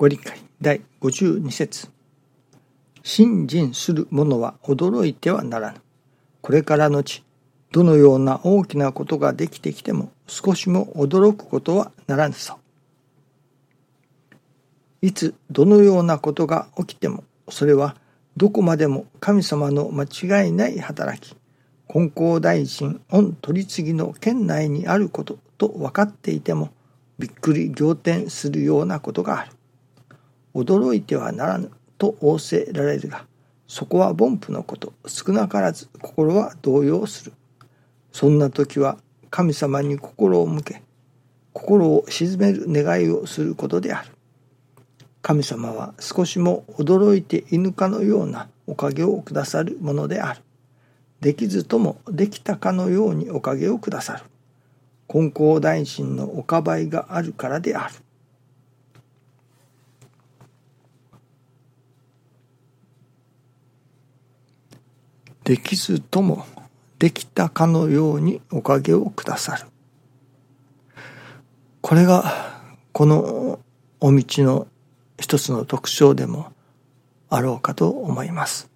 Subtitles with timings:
[0.00, 1.88] ご理解第52節
[3.02, 5.80] 信心する者は驚いてはならぬ。
[6.40, 7.24] これからのち、
[7.72, 12.58] どのような大きなことができてきても少しも驚くことはならぬそう。
[15.02, 17.96] いつどのようなことが起きてもそれは
[18.36, 21.34] どこまでも神様の間違いない働き
[21.88, 26.70] 金光大臣御取り次ぎの県内にあることと分かっていても
[27.18, 29.57] びっくり仰天するようなことがある
[30.54, 33.24] 驚いてはならぬと仰せられるが
[33.66, 37.32] そこは凡夫のこと少なからず心は動揺する
[38.12, 38.98] そんな時は
[39.30, 40.82] 神様に心を向け
[41.52, 44.10] 心を鎮める願いをすることである
[45.28, 50.40] 神様は少しも驚いていぬかのようなおかげをくださるものである。
[51.20, 54.24] できずともできたかのようにおかげをくださる。
[55.08, 57.94] 金光大臣のおかばいがあるからである。
[65.48, 66.44] できずとも
[66.98, 69.64] できたかのようにおかげをくださる。
[71.80, 72.60] これが
[72.92, 73.58] この
[73.98, 74.66] お道の
[75.18, 76.52] 一つの特徴でも
[77.30, 78.70] あろうかと思います。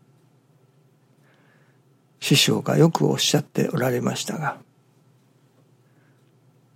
[2.21, 4.57] 師匠がよくおっしゃっておられましたが、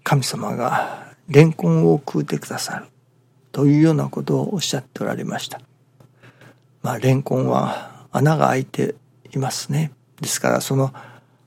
[0.04, 2.86] 神様がレンコンを食うてくださる
[3.50, 5.62] というようなことをおっしゃっておられました。
[6.82, 8.94] まあ、レンコンは穴が開いて
[9.36, 9.92] いますね。
[10.20, 10.92] ですからその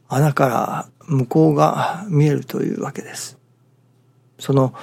[0.08, 3.38] 穴から向こうが見えるというわけです。
[4.38, 4.74] その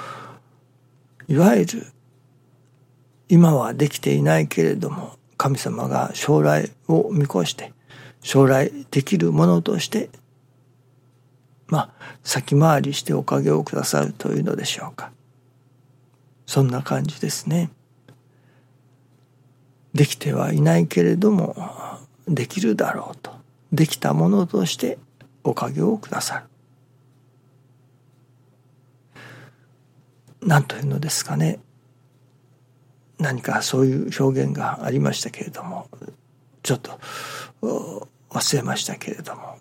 [1.27, 1.87] いわゆる
[3.29, 7.73] 今はできていないけれども神様が将来を見越して
[8.21, 10.09] 将来できるものとして
[11.67, 11.89] まあ
[12.23, 15.11] 先回りしておかげをくださるというのでしょうか
[16.45, 17.71] そんな感じですね
[19.93, 21.55] できてはいないけれども
[22.27, 23.31] できるだろうと。
[23.71, 24.97] できたものとして
[25.43, 26.45] おかげをくださる。
[30.41, 31.59] 何というのですかね。
[33.19, 35.89] 何かそういう表現がありましたけれども
[36.61, 36.99] ちょっと
[38.29, 39.57] 忘れましたけれども。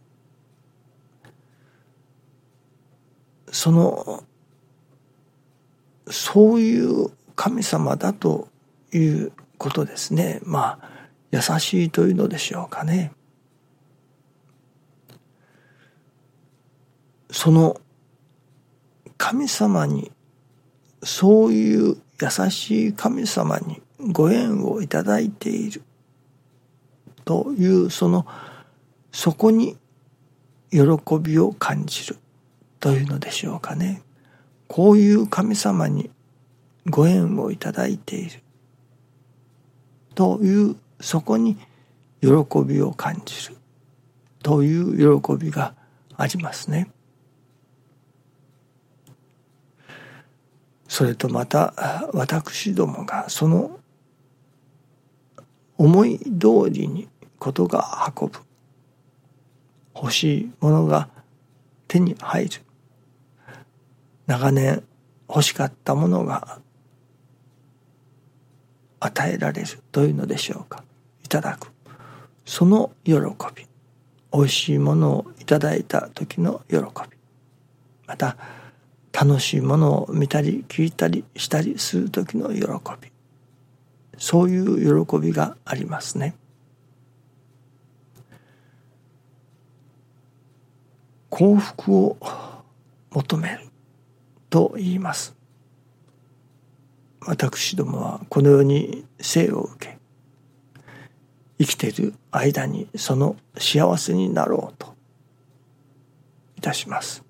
[3.51, 4.25] その
[6.09, 8.49] そういう神様だと
[8.93, 10.41] いうことですね。
[10.45, 10.96] まあ
[11.31, 13.13] 優しいというのでしょうかね。
[17.31, 17.81] その
[19.19, 20.13] 神様に
[21.03, 23.83] そういう優しい神様に
[24.13, 25.83] ご縁をいただいている
[27.25, 28.27] というその
[29.13, 29.77] そこに
[30.71, 30.81] 喜
[31.21, 32.17] びを感じる
[32.81, 34.03] というのでしょうかね。
[34.69, 36.11] こういう神様に
[36.87, 38.43] ご縁をいただいている
[40.15, 41.57] というそこに
[42.21, 42.29] 喜
[42.65, 43.57] びを感じる
[44.43, 45.75] という喜びが
[46.17, 46.91] ありますね。
[50.89, 53.81] それとまた私どもがその
[55.77, 57.09] 思い通りに
[57.39, 58.39] ことが運ぶ
[59.95, 61.09] 欲しいものが
[61.89, 62.63] 手に入る
[64.27, 64.83] 長年
[65.29, 66.61] 欲しかったものが
[69.01, 70.85] 与えられるというのでしょうか。
[71.25, 71.73] いただく。
[72.45, 73.15] その喜
[73.55, 73.67] び。
[74.33, 76.83] 美味しいものをいただいた時の喜び。
[78.07, 78.37] また
[79.13, 82.63] 楽しいものを見たり聞いたりしたりする時の喜
[83.01, 83.11] び。
[84.19, 86.35] そういう喜びがありますね。
[91.31, 92.17] 幸福を
[93.11, 93.61] 求める
[94.49, 95.36] と言います。
[97.27, 99.99] 私どもはこの世に生を受け
[101.59, 104.95] 生きている間にその幸せになろうと
[106.57, 107.25] いたします。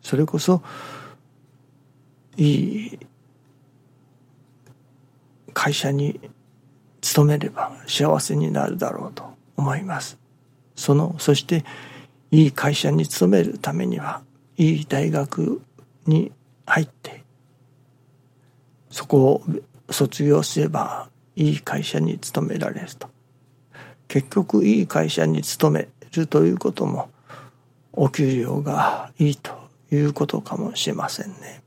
[0.00, 0.62] それこそ
[2.36, 2.98] いい
[5.52, 6.18] 会社に
[7.00, 9.24] 勤めれば幸せになるだろうと
[9.56, 10.18] 思います。
[10.74, 11.64] そのそして
[12.30, 14.22] いい会社に勤めるためには
[14.56, 15.60] いい大学
[16.06, 16.32] に
[16.66, 17.21] 入って
[18.92, 19.42] そこを
[19.90, 23.08] 卒業すればいい会社に勤められると
[24.06, 27.10] 結局いい会社に勤めるということも
[27.92, 29.52] お給料がいいと
[29.90, 31.62] いうことかもしれませんね。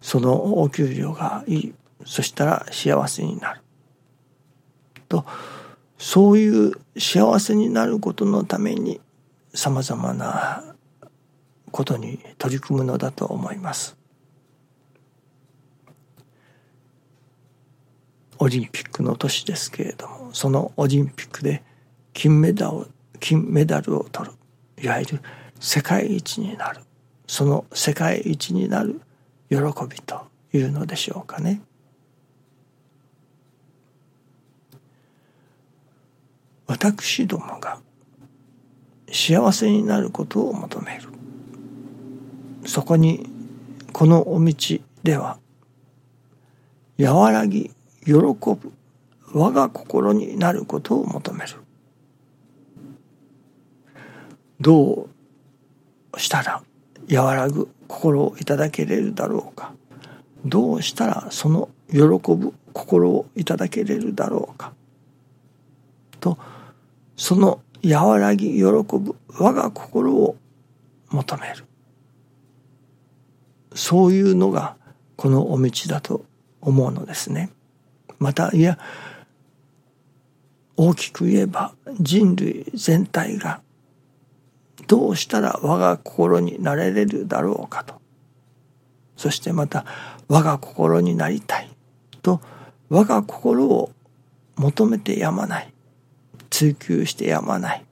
[0.00, 1.74] そのお給料がいい
[2.04, 3.60] そしたら幸せになる
[5.08, 5.24] と
[5.98, 9.00] そういう幸せになることのために
[9.54, 10.74] さまざまな
[11.70, 14.01] ことに取り組むのだと思います。
[18.42, 21.62] オリンピックの年ですけれどもそのオリンピックで
[22.12, 22.86] 金メダルを
[23.20, 24.34] 金メダルを取る
[24.82, 25.20] いわゆる
[25.60, 26.80] 世界一になる
[27.28, 29.00] その世界一になる
[29.48, 29.58] 喜
[29.88, 31.60] びというのでしょうかね。
[36.66, 37.78] 私どもが
[39.12, 41.08] 幸せになることを求める
[42.66, 43.24] そこに
[43.92, 45.38] このお道では
[46.98, 47.70] 和らぎ
[48.04, 48.72] 喜ぶ
[49.32, 51.56] 我が心になることを求める。
[54.60, 55.08] ど
[56.12, 56.62] うしたら
[57.10, 59.72] 和らぐ心をいただけれるだろうか。
[60.44, 64.72] どうしたらその喜ぶ心をいただけれるだろうか。
[66.20, 66.38] と
[67.16, 70.36] その和らぎ喜ぶ我が心を
[71.10, 71.64] 求める。
[73.74, 74.76] そういうのが
[75.16, 76.24] このお道だと
[76.60, 77.50] 思うのですね。
[78.22, 78.78] またいや
[80.76, 83.60] 大きく言えば人類全体が
[84.86, 88.00] どうしたら我が心になれれるだろうかと。
[89.16, 89.84] そしてまた
[90.28, 91.70] 我が心になりたい
[92.22, 92.40] と
[92.88, 93.92] 我が心を
[94.56, 95.72] 求めてやまない。
[96.50, 97.84] 追求してやまない。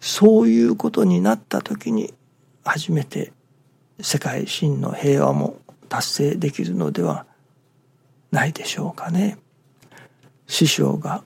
[0.00, 2.14] そういうことになった時に
[2.64, 3.32] 初めて
[4.00, 5.58] 世界真の平和も
[5.88, 7.26] 達成できるのでは
[8.30, 9.38] ないでしょうかね。
[10.46, 11.22] 師匠が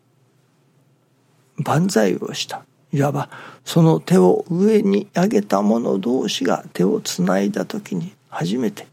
[1.56, 2.64] 万歳をした。
[2.92, 3.28] いわば
[3.64, 8.86] その手を上に上げた者同士が手をつないだ時に初めて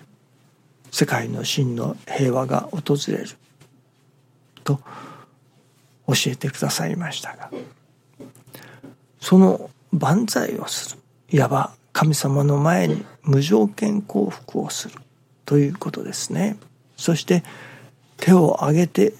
[0.92, 3.28] 世界の真の平和が訪れる。
[4.64, 4.80] と
[6.08, 7.52] 教えてくださいましたが。
[9.20, 11.02] その万歳をする。
[11.30, 14.96] いわば神様の前に無条件降伏をする。
[15.46, 16.58] ということですね。
[16.98, 17.44] そして
[18.22, 19.14] 手を挙げて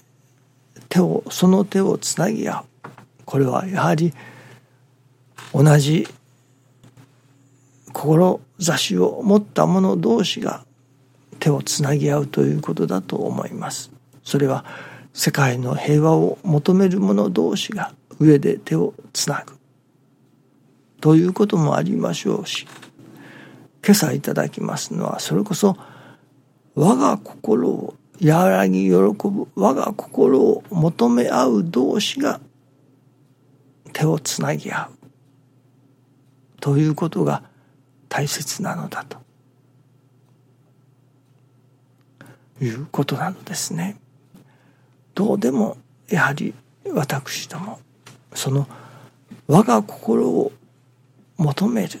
[0.88, 2.88] 手をその手をつなぎ合う
[3.26, 4.14] これはやはり
[5.52, 6.08] 同じ
[7.92, 10.64] 志を持った者同士が
[11.38, 13.90] 手をつなぎ合うということだと思います。
[14.24, 14.64] それは
[15.12, 19.58] 世界の平和を求める者同士が上で手をつなぐ。
[21.00, 22.66] ということもありましょうし
[23.84, 25.76] 今朝いただきますのはそれこそ
[26.76, 32.40] 我が心を和らぎ喜ぶ我が心を求め合う同士が
[33.92, 35.10] 手をつなぎ合う
[36.60, 37.42] ということが
[38.08, 39.18] 大切なのだと
[42.60, 43.96] いうことなのですね。
[45.14, 45.76] どうでも
[46.08, 46.54] やはり
[46.94, 47.80] 私ども
[48.34, 48.68] その
[49.48, 50.52] 我が心を
[51.36, 52.00] 求める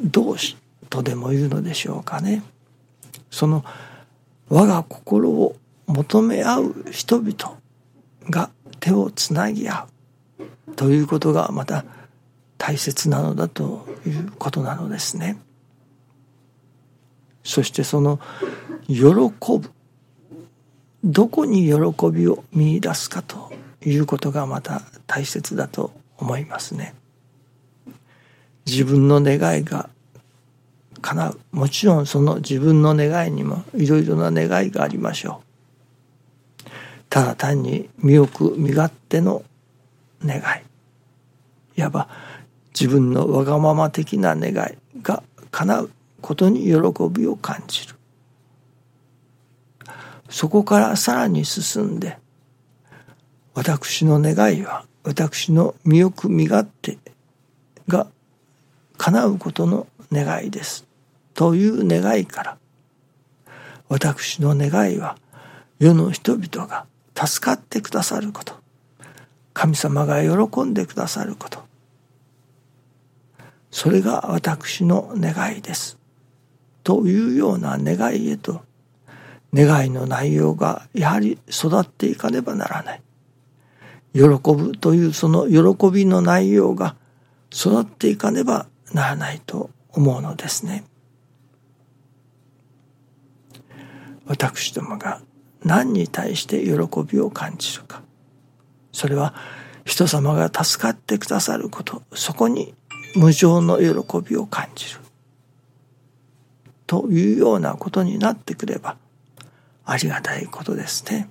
[0.00, 0.56] 同士
[0.88, 2.42] とでも言うのでしょうかね。
[3.30, 3.64] その
[4.48, 5.56] 我が心を
[5.86, 7.58] 求め合う人々
[8.30, 8.50] が
[8.80, 9.88] 手をつなぎ合
[10.38, 11.84] うということがまた
[12.58, 15.38] 大切なのだということなのですね。
[17.44, 18.18] そしてその
[18.88, 19.70] 喜ぶ
[21.04, 23.52] どこに喜びを見いだすかと
[23.84, 26.94] いうことがまた大切だと思いますね。
[28.66, 29.88] 自分の願いが
[31.00, 35.46] 叶うもちろんその自分の願いにもいろいろな願いがありましょう。
[37.08, 39.42] ただ単に身をく身勝手の
[40.24, 40.42] 願い。
[41.78, 42.08] いわば
[42.78, 46.72] 自分のわがまま的な願いが叶うことに喜
[47.10, 47.94] びを感じる。
[50.28, 52.18] そこからさらに進んで
[53.54, 56.98] 私の願いは私の身をく身勝手
[57.86, 58.08] が
[58.98, 60.85] 叶うことの願いです。
[61.36, 62.58] という願いから
[63.88, 65.16] 私の願いは
[65.78, 68.54] 世の人々が助かってくださること
[69.52, 71.64] 神様が喜んでくださること
[73.70, 75.98] それが私の願いです
[76.82, 78.62] というような願いへと
[79.52, 83.02] 願いの内容がやはり育っていかねばならない
[84.14, 86.96] 喜ぶというその喜びの内容が
[87.52, 90.84] 育っていかねばならないと思うのですね。
[94.26, 95.20] 私どもが
[95.64, 96.72] 何に対して喜
[97.04, 98.02] びを感じるか。
[98.92, 99.34] それは
[99.84, 102.74] 人様が助かってくださることそこに
[103.14, 105.00] 無常の喜びを感じる。
[106.86, 108.96] というようなことになってくれば
[109.84, 111.28] ありがたいことですね。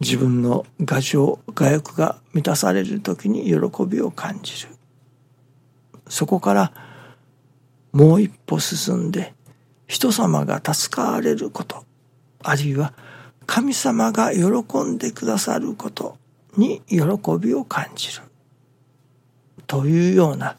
[0.00, 4.68] 自分の画情画欲が満たされる時に喜びを感じる。
[6.08, 6.72] そこから
[7.92, 9.34] もう一歩進んで
[9.86, 11.84] 人様が助かれること
[12.42, 12.92] あるいは
[13.46, 16.16] 神様が喜んでくださること
[16.56, 16.98] に喜
[17.40, 18.22] びを感じる。
[19.66, 20.56] というような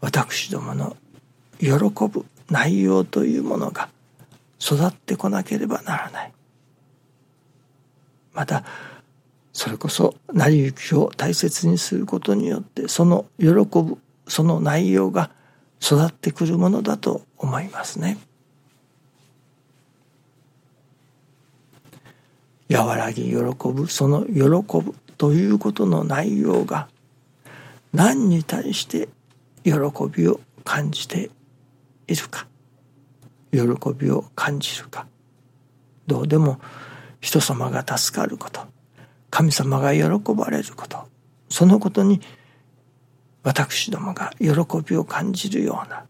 [0.00, 0.96] 私どもの
[1.58, 1.68] 喜
[2.08, 3.88] ぶ内容というものが
[4.60, 6.32] 育ってこなければならない。
[8.32, 8.64] また
[9.52, 15.30] それこそ成り行きを大切にすることによってその喜ぶその内容が
[15.84, 18.16] 育ってくるものだと思いますね。
[22.72, 23.34] 和らぎ喜
[23.68, 26.88] ぶその喜ぶということの内容が
[27.92, 29.10] 何に対して
[29.62, 29.72] 喜
[30.10, 31.30] びを感じて
[32.08, 32.46] いるか。
[33.52, 33.60] 喜
[33.94, 35.06] びを感じるか。
[36.06, 36.60] どうでも
[37.20, 38.62] 人様が助かること。
[39.28, 40.02] 神様が喜
[40.34, 41.06] ばれること。
[41.50, 42.22] そのことに
[43.44, 44.48] 私どもが喜
[44.84, 46.06] びを感じるような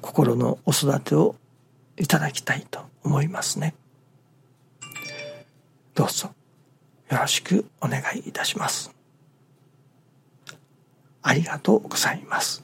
[0.00, 1.34] 心のお育てを
[1.96, 3.74] いただきたいと思いますね。
[5.94, 6.30] どうぞ
[7.10, 8.94] よろしくお願いいたします。
[11.22, 12.63] ありがとうございます。